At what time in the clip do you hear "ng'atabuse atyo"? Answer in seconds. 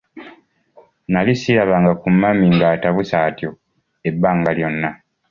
2.55-3.49